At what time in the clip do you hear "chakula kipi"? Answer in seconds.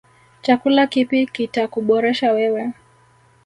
0.41-1.19